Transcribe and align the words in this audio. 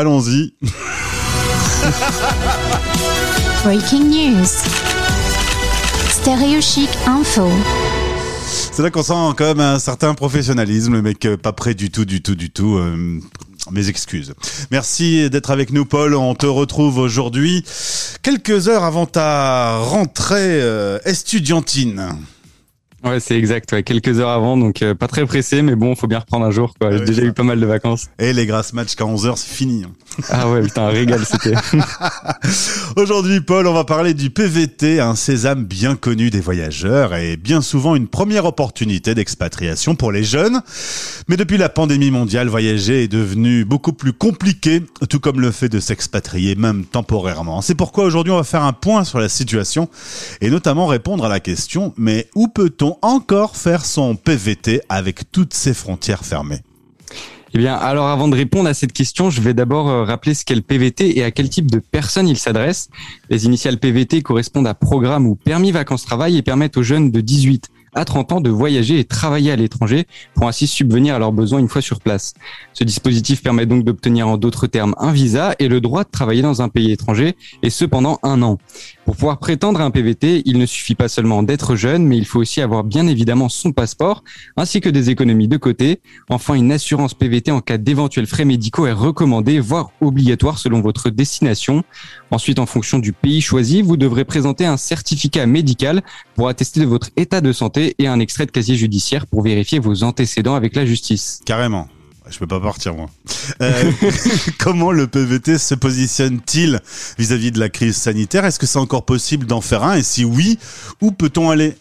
allons-y. 0.00 0.54
Breaking 3.64 4.04
news. 4.04 4.46
Stéréo 6.08 6.60
Chic 6.62 6.88
Info. 7.06 7.48
C'est 8.72 8.82
là 8.82 8.90
qu'on 8.90 9.02
sent 9.02 9.12
quand 9.36 9.44
même 9.44 9.60
un 9.60 9.78
certain 9.78 10.14
professionnalisme, 10.14 10.94
le 10.94 11.02
mec 11.02 11.24
euh, 11.26 11.36
pas 11.36 11.52
prêt 11.52 11.74
du 11.74 11.90
tout, 11.90 12.06
du 12.06 12.22
tout, 12.22 12.34
du 12.34 12.50
tout. 12.50 12.76
euh, 12.78 13.20
mes 13.70 13.88
excuses. 13.90 14.32
Merci 14.70 15.28
d'être 15.28 15.50
avec 15.50 15.70
nous, 15.70 15.84
Paul. 15.84 16.14
On 16.14 16.34
te 16.34 16.46
retrouve 16.46 16.96
aujourd'hui, 16.96 17.62
quelques 18.22 18.68
heures 18.68 18.84
avant 18.84 19.04
ta 19.04 19.76
rentrée 19.76 20.62
euh, 20.62 20.98
estudiantine. 21.04 22.08
Ouais, 23.02 23.18
c'est 23.18 23.36
exact. 23.38 23.72
Ouais, 23.72 23.82
quelques 23.82 24.18
heures 24.20 24.28
avant, 24.28 24.56
donc 24.58 24.82
euh, 24.82 24.94
pas 24.94 25.06
très 25.08 25.24
pressé, 25.24 25.62
mais 25.62 25.74
bon, 25.74 25.94
faut 25.94 26.06
bien 26.06 26.18
reprendre 26.18 26.44
un 26.44 26.50
jour. 26.50 26.74
Quoi. 26.78 26.90
J'ai 26.92 26.98
Ouais, 26.98 27.04
déjà 27.06 27.22
ça. 27.22 27.28
eu 27.28 27.32
pas 27.32 27.42
mal 27.42 27.58
de 27.58 27.64
vacances. 27.66 28.08
Et 28.18 28.32
les 28.34 28.44
grasses 28.46 28.72
matchs 28.74 28.94
qu'à 28.94 29.04
11h, 29.04 29.36
c'est 29.36 29.48
fini. 29.54 29.84
hein. 29.84 29.90
Ah 30.28 30.50
ouais, 30.50 30.60
putain, 30.62 30.82
un 30.82 30.88
régal 30.88 31.20
c'était. 31.24 31.54
Aujourd'hui, 32.96 33.40
Paul, 33.40 33.66
on 33.66 33.72
va 33.72 33.84
parler 33.84 34.14
du 34.14 34.30
PVT, 34.30 35.00
un 35.00 35.14
sésame 35.14 35.64
bien 35.64 35.96
connu 35.96 36.30
des 36.30 36.40
voyageurs 36.40 37.14
et 37.14 37.36
bien 37.36 37.60
souvent 37.60 37.94
une 37.96 38.08
première 38.08 38.44
opportunité 38.44 39.14
d'expatriation 39.14 39.94
pour 39.94 40.12
les 40.12 40.24
jeunes. 40.24 40.60
Mais 41.28 41.36
depuis 41.36 41.56
la 41.58 41.68
pandémie 41.68 42.10
mondiale, 42.10 42.48
voyager 42.48 43.04
est 43.04 43.08
devenu 43.08 43.64
beaucoup 43.64 43.92
plus 43.92 44.12
compliqué, 44.12 44.82
tout 45.08 45.20
comme 45.20 45.40
le 45.40 45.50
fait 45.50 45.68
de 45.68 45.80
s'expatrier, 45.80 46.54
même 46.54 46.84
temporairement. 46.84 47.62
C'est 47.62 47.74
pourquoi 47.74 48.04
aujourd'hui, 48.04 48.32
on 48.32 48.36
va 48.36 48.44
faire 48.44 48.64
un 48.64 48.72
point 48.72 49.04
sur 49.04 49.18
la 49.20 49.28
situation 49.28 49.88
et 50.40 50.50
notamment 50.50 50.86
répondre 50.86 51.24
à 51.24 51.28
la 51.28 51.40
question, 51.40 51.94
mais 51.96 52.28
où 52.34 52.48
peut-on 52.48 52.89
encore 53.02 53.56
faire 53.56 53.84
son 53.84 54.16
PVT 54.16 54.80
avec 54.88 55.30
toutes 55.30 55.54
ces 55.54 55.74
frontières 55.74 56.24
fermées 56.24 56.60
Eh 57.54 57.58
bien, 57.58 57.74
alors 57.74 58.08
avant 58.08 58.28
de 58.28 58.36
répondre 58.36 58.68
à 58.68 58.74
cette 58.74 58.92
question, 58.92 59.30
je 59.30 59.40
vais 59.40 59.54
d'abord 59.54 59.88
euh, 59.88 60.04
rappeler 60.04 60.34
ce 60.34 60.44
qu'est 60.44 60.54
le 60.54 60.62
PVT 60.62 61.18
et 61.18 61.24
à 61.24 61.30
quel 61.30 61.48
type 61.48 61.70
de 61.70 61.78
personnes 61.78 62.28
il 62.28 62.38
s'adresse. 62.38 62.88
Les 63.28 63.44
initiales 63.46 63.78
PVT 63.78 64.22
correspondent 64.22 64.66
à 64.66 64.74
programme 64.74 65.26
ou 65.26 65.34
permis 65.36 65.72
vacances-travail 65.72 66.36
et 66.36 66.42
permettent 66.42 66.76
aux 66.76 66.82
jeunes 66.82 67.10
de 67.10 67.20
18 67.20 67.70
à 67.94 68.04
30 68.04 68.32
ans 68.32 68.40
de 68.40 68.50
voyager 68.50 68.98
et 68.98 69.04
travailler 69.04 69.50
à 69.52 69.56
l'étranger 69.56 70.06
pour 70.34 70.48
ainsi 70.48 70.66
subvenir 70.66 71.14
à 71.14 71.18
leurs 71.18 71.32
besoins 71.32 71.58
une 71.58 71.68
fois 71.68 71.82
sur 71.82 72.00
place. 72.00 72.34
Ce 72.72 72.84
dispositif 72.84 73.42
permet 73.42 73.66
donc 73.66 73.84
d'obtenir 73.84 74.28
en 74.28 74.36
d'autres 74.36 74.66
termes 74.66 74.94
un 74.98 75.12
visa 75.12 75.54
et 75.58 75.68
le 75.68 75.80
droit 75.80 76.04
de 76.04 76.10
travailler 76.10 76.42
dans 76.42 76.62
un 76.62 76.68
pays 76.68 76.90
étranger 76.92 77.36
et 77.62 77.70
ce 77.70 77.84
pendant 77.84 78.18
un 78.22 78.42
an. 78.42 78.58
Pour 79.04 79.16
pouvoir 79.16 79.38
prétendre 79.38 79.80
à 79.80 79.84
un 79.84 79.90
PVT, 79.90 80.42
il 80.44 80.58
ne 80.58 80.66
suffit 80.66 80.94
pas 80.94 81.08
seulement 81.08 81.42
d'être 81.42 81.74
jeune, 81.74 82.06
mais 82.06 82.16
il 82.16 82.24
faut 82.24 82.38
aussi 82.38 82.60
avoir 82.60 82.84
bien 82.84 83.06
évidemment 83.08 83.48
son 83.48 83.72
passeport, 83.72 84.22
ainsi 84.56 84.80
que 84.80 84.88
des 84.88 85.10
économies 85.10 85.48
de 85.48 85.56
côté. 85.56 86.00
Enfin, 86.28 86.54
une 86.54 86.70
assurance 86.70 87.14
PVT 87.14 87.50
en 87.50 87.60
cas 87.60 87.76
d'éventuels 87.76 88.26
frais 88.26 88.44
médicaux 88.44 88.86
est 88.86 88.92
recommandée, 88.92 89.58
voire 89.58 89.90
obligatoire 90.00 90.58
selon 90.58 90.80
votre 90.80 91.10
destination. 91.10 91.82
Ensuite, 92.30 92.60
en 92.60 92.66
fonction 92.66 92.98
du 93.00 93.12
pays 93.12 93.40
choisi, 93.40 93.82
vous 93.82 93.96
devrez 93.96 94.24
présenter 94.24 94.64
un 94.64 94.76
certificat 94.76 95.46
médical 95.46 96.02
pour 96.36 96.48
attester 96.48 96.78
de 96.80 96.86
votre 96.86 97.10
état 97.16 97.40
de 97.40 97.52
santé 97.52 97.79
et 97.98 98.06
un 98.06 98.20
extrait 98.20 98.46
de 98.46 98.50
casier 98.50 98.76
judiciaire 98.76 99.26
pour 99.26 99.42
vérifier 99.42 99.78
vos 99.78 100.02
antécédents 100.02 100.54
avec 100.54 100.76
la 100.76 100.86
justice. 100.86 101.40
Carrément. 101.44 101.88
Je 102.30 102.38
peux 102.38 102.46
pas 102.46 102.60
partir 102.60 102.94
moi. 102.94 103.10
Euh, 103.60 103.90
comment 104.58 104.92
le 104.92 105.08
PVT 105.08 105.58
se 105.58 105.74
positionne-t-il 105.74 106.80
vis-à-vis 107.18 107.50
de 107.50 107.58
la 107.58 107.68
crise 107.68 107.96
sanitaire? 107.96 108.44
Est-ce 108.44 108.58
que 108.58 108.66
c'est 108.66 108.78
encore 108.78 109.04
possible 109.04 109.46
d'en 109.46 109.60
faire 109.60 109.82
un? 109.82 109.96
Et 109.96 110.02
si 110.02 110.24
oui, 110.24 110.58
où 111.00 111.10
peut-on 111.10 111.50
aller? 111.50 111.74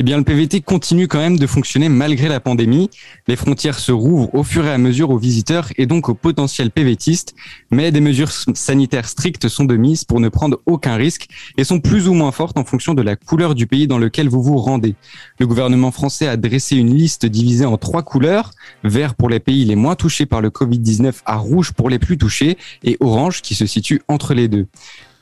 Eh 0.00 0.02
bien, 0.02 0.16
le 0.16 0.24
PVT 0.24 0.62
continue 0.62 1.08
quand 1.08 1.18
même 1.18 1.38
de 1.38 1.46
fonctionner 1.46 1.90
malgré 1.90 2.28
la 2.28 2.40
pandémie. 2.40 2.88
Les 3.28 3.36
frontières 3.36 3.78
se 3.78 3.92
rouvrent 3.92 4.34
au 4.34 4.42
fur 4.42 4.64
et 4.64 4.70
à 4.70 4.78
mesure 4.78 5.10
aux 5.10 5.18
visiteurs 5.18 5.68
et 5.76 5.84
donc 5.84 6.08
aux 6.08 6.14
potentiels 6.14 6.70
PVTistes, 6.70 7.34
mais 7.70 7.92
des 7.92 8.00
mesures 8.00 8.30
sanitaires 8.32 9.06
strictes 9.06 9.48
sont 9.48 9.66
de 9.66 9.76
mise 9.76 10.04
pour 10.04 10.18
ne 10.18 10.30
prendre 10.30 10.58
aucun 10.64 10.94
risque 10.94 11.26
et 11.58 11.64
sont 11.64 11.80
plus 11.80 12.08
ou 12.08 12.14
moins 12.14 12.32
fortes 12.32 12.56
en 12.56 12.64
fonction 12.64 12.94
de 12.94 13.02
la 13.02 13.14
couleur 13.14 13.54
du 13.54 13.66
pays 13.66 13.86
dans 13.86 13.98
lequel 13.98 14.30
vous 14.30 14.42
vous 14.42 14.56
rendez. 14.56 14.94
Le 15.38 15.46
gouvernement 15.46 15.90
français 15.90 16.28
a 16.28 16.38
dressé 16.38 16.76
une 16.76 16.96
liste 16.96 17.26
divisée 17.26 17.66
en 17.66 17.76
trois 17.76 18.02
couleurs, 18.02 18.52
vert 18.84 19.14
pour 19.14 19.28
les 19.28 19.38
pays 19.38 19.66
les 19.66 19.76
moins 19.76 19.96
touchés 19.96 20.24
par 20.24 20.40
le 20.40 20.48
Covid-19 20.48 21.16
à 21.26 21.36
rouge 21.36 21.72
pour 21.72 21.90
les 21.90 21.98
plus 21.98 22.16
touchés 22.16 22.56
et 22.84 22.96
orange 23.00 23.42
qui 23.42 23.54
se 23.54 23.66
situe 23.66 24.00
entre 24.08 24.32
les 24.32 24.48
deux. 24.48 24.66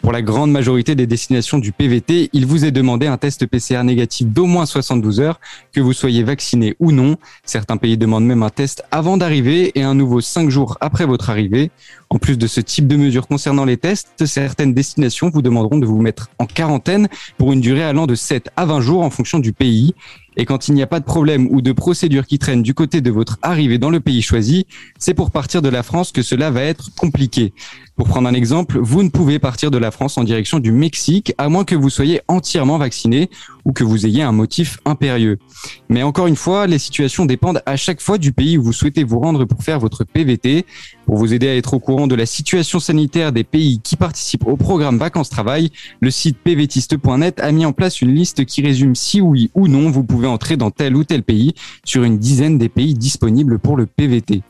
Pour 0.00 0.12
la 0.12 0.22
grande 0.22 0.52
majorité 0.52 0.94
des 0.94 1.06
destinations 1.06 1.58
du 1.58 1.72
PVT, 1.72 2.30
il 2.32 2.46
vous 2.46 2.64
est 2.64 2.70
demandé 2.70 3.08
un 3.08 3.18
test 3.18 3.46
PCR 3.46 3.82
négatif 3.82 4.28
d'au 4.28 4.46
moins 4.46 4.64
72 4.64 5.20
heures, 5.20 5.40
que 5.72 5.80
vous 5.80 5.92
soyez 5.92 6.22
vacciné 6.22 6.76
ou 6.78 6.92
non. 6.92 7.16
Certains 7.44 7.76
pays 7.76 7.98
demandent 7.98 8.24
même 8.24 8.44
un 8.44 8.50
test 8.50 8.84
avant 8.92 9.16
d'arriver 9.16 9.72
et 9.74 9.82
un 9.82 9.94
nouveau 9.94 10.20
5 10.20 10.50
jours 10.50 10.78
après 10.80 11.04
votre 11.04 11.30
arrivée. 11.30 11.72
En 12.10 12.18
plus 12.18 12.38
de 12.38 12.46
ce 12.46 12.60
type 12.60 12.86
de 12.86 12.96
mesures 12.96 13.26
concernant 13.26 13.64
les 13.64 13.76
tests, 13.76 14.24
certaines 14.24 14.72
destinations 14.72 15.30
vous 15.30 15.42
demanderont 15.42 15.78
de 15.78 15.86
vous 15.86 16.00
mettre 16.00 16.30
en 16.38 16.46
quarantaine 16.46 17.08
pour 17.36 17.52
une 17.52 17.60
durée 17.60 17.82
allant 17.82 18.06
de 18.06 18.14
7 18.14 18.50
à 18.56 18.66
20 18.66 18.80
jours 18.80 19.02
en 19.02 19.10
fonction 19.10 19.40
du 19.40 19.52
pays. 19.52 19.94
Et 20.40 20.44
quand 20.44 20.68
il 20.68 20.74
n'y 20.74 20.82
a 20.82 20.86
pas 20.86 21.00
de 21.00 21.04
problème 21.04 21.48
ou 21.50 21.60
de 21.60 21.72
procédure 21.72 22.24
qui 22.24 22.38
traîne 22.38 22.62
du 22.62 22.72
côté 22.72 23.00
de 23.00 23.10
votre 23.10 23.38
arrivée 23.42 23.78
dans 23.78 23.90
le 23.90 23.98
pays 23.98 24.22
choisi, 24.22 24.66
c'est 24.96 25.12
pour 25.12 25.32
partir 25.32 25.62
de 25.62 25.68
la 25.68 25.82
France 25.82 26.12
que 26.12 26.22
cela 26.22 26.52
va 26.52 26.62
être 26.62 26.94
compliqué. 26.94 27.52
Pour 27.96 28.06
prendre 28.06 28.28
un 28.28 28.34
exemple, 28.34 28.78
vous 28.78 29.02
ne 29.02 29.08
pouvez 29.08 29.40
partir 29.40 29.72
de 29.72 29.78
la 29.78 29.90
France 29.90 30.16
en 30.16 30.22
direction 30.22 30.60
du 30.60 30.70
Mexique 30.70 31.34
à 31.38 31.48
moins 31.48 31.64
que 31.64 31.74
vous 31.74 31.90
soyez 31.90 32.20
entièrement 32.28 32.78
vacciné 32.78 33.30
ou 33.68 33.72
que 33.72 33.84
vous 33.84 34.06
ayez 34.06 34.22
un 34.22 34.32
motif 34.32 34.78
impérieux. 34.86 35.38
Mais 35.90 36.02
encore 36.02 36.26
une 36.26 36.36
fois, 36.36 36.66
les 36.66 36.78
situations 36.78 37.26
dépendent 37.26 37.62
à 37.66 37.76
chaque 37.76 38.00
fois 38.00 38.16
du 38.16 38.32
pays 38.32 38.56
où 38.56 38.62
vous 38.62 38.72
souhaitez 38.72 39.04
vous 39.04 39.20
rendre 39.20 39.44
pour 39.44 39.62
faire 39.62 39.78
votre 39.78 40.04
PVT. 40.04 40.64
Pour 41.04 41.16
vous 41.16 41.34
aider 41.34 41.48
à 41.48 41.54
être 41.56 41.74
au 41.74 41.78
courant 41.78 42.06
de 42.06 42.14
la 42.14 42.24
situation 42.24 42.80
sanitaire 42.80 43.30
des 43.30 43.44
pays 43.44 43.80
qui 43.82 43.96
participent 43.96 44.46
au 44.46 44.56
programme 44.56 44.96
Vacances-Travail, 44.96 45.70
le 46.00 46.10
site 46.10 46.38
pvtiste.net 46.38 47.40
a 47.40 47.52
mis 47.52 47.66
en 47.66 47.72
place 47.72 48.00
une 48.00 48.14
liste 48.14 48.46
qui 48.46 48.62
résume 48.62 48.94
si 48.94 49.20
oui 49.20 49.50
ou 49.54 49.68
non 49.68 49.90
vous 49.90 50.02
pouvez 50.02 50.26
entrer 50.26 50.56
dans 50.56 50.70
tel 50.70 50.96
ou 50.96 51.04
tel 51.04 51.22
pays 51.22 51.54
sur 51.84 52.04
une 52.04 52.18
dizaine 52.18 52.56
des 52.56 52.70
pays 52.70 52.94
disponibles 52.94 53.58
pour 53.58 53.76
le 53.76 53.84
PVT. 53.84 54.42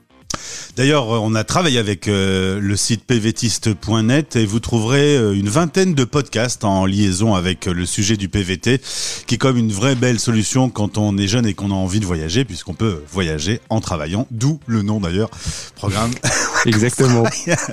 D'ailleurs, 0.76 1.09
on 1.09 1.34
a 1.34 1.44
travaillé 1.44 1.78
avec 1.78 2.09
euh, 2.09 2.60
le 2.60 2.76
site 2.76 3.04
pvtiste.net 3.04 4.36
et 4.36 4.47
vous 4.47 4.60
trouverez 4.60 5.16
euh, 5.16 5.32
une 5.32 5.48
vingtaine 5.48 5.94
de 5.94 6.04
podcasts 6.04 6.64
en 6.64 6.86
liaison 6.86 7.34
avec 7.34 7.66
euh, 7.66 7.72
le 7.72 7.86
sujet 7.86 8.16
du 8.16 8.28
PVT, 8.28 8.81
qui 9.26 9.34
est 9.34 9.38
comme 9.38 9.56
une 9.56 9.72
vraie 9.72 9.94
belle 9.94 10.19
solution 10.19 10.70
quand 10.70 10.98
on 10.98 11.16
est 11.19 11.28
jeune 11.28 11.47
et 11.47 11.54
qu'on 11.54 11.70
a 11.70 11.75
envie 11.75 12.00
de 12.00 12.06
voyager, 12.06 12.44
puisqu'on 12.44 12.75
peut 12.75 13.03
voyager 13.10 13.60
en 13.70 13.81
travaillant, 13.81 14.26
d'où 14.31 14.60
le 14.66 14.82
nom 14.82 15.00
d'ailleurs, 15.00 15.31
programme. 15.75 16.12
Exactement. 16.66 17.25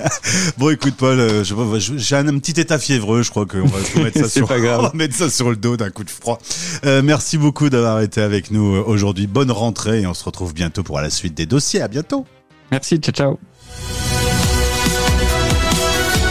bon, 0.58 0.70
écoute 0.70 0.94
Paul, 0.96 1.18
euh, 1.18 1.44
j'ai 1.44 2.16
un, 2.16 2.28
un 2.28 2.38
petit 2.38 2.60
état 2.60 2.78
fiévreux, 2.78 3.22
je 3.22 3.30
crois 3.30 3.46
qu'on 3.46 3.66
va 3.66 4.02
mettre 4.02 4.18
ça 4.20 4.28
sur, 4.28 4.46
pas 4.46 4.60
grave. 4.60 4.80
on 4.80 4.82
va 4.84 4.92
mettre 4.94 5.14
ça 5.14 5.30
sur 5.30 5.50
le 5.50 5.56
dos 5.56 5.76
d'un 5.76 5.90
coup 5.90 6.04
de 6.04 6.10
froid. 6.10 6.38
Euh, 6.84 7.02
merci 7.02 7.38
beaucoup 7.38 7.68
d'avoir 7.70 8.00
été 8.00 8.20
avec 8.20 8.50
nous 8.50 8.76
euh, 8.76 8.84
aujourd'hui. 8.86 9.26
Bonne 9.26 9.50
rentrée 9.50 10.02
et 10.02 10.06
on 10.06 10.14
se 10.14 10.24
retrouve 10.24 10.54
bientôt 10.54 10.82
pour 10.82 11.00
la 11.00 11.10
suite 11.10 11.34
des 11.34 11.46
dossiers. 11.46 11.82
À 11.82 11.88
bientôt. 11.88 12.26
Merci, 12.70 12.98
ciao 12.98 13.12
ciao. 13.12 13.38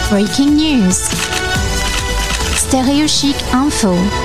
Breaking 0.10 0.56
news. 0.56 0.98
Stéréo 2.56 3.08
Chic 3.08 3.36
Info. 3.54 4.25